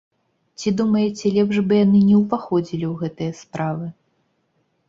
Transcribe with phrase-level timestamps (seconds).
[0.61, 3.85] Ці думаеце, лепш бы яны не ўваходзілі ў гэтыя справы?